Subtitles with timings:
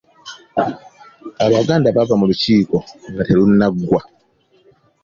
[1.45, 2.77] Abaganda baava mu lukiiko
[3.11, 4.01] nga terunnaggwa.